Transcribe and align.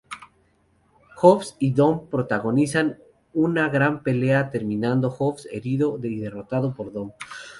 Hobbs 1.17 1.57
y 1.59 1.73
Dom 1.73 2.07
protagonizan 2.09 2.97
una 3.35 3.69
gran 3.69 4.01
pelea 4.01 4.49
terminando 4.49 5.11
Hobbs 5.11 5.47
herido 5.51 5.99
y 6.01 6.17
derrotado 6.17 6.73
por 6.73 6.91
Dom. 6.91 7.11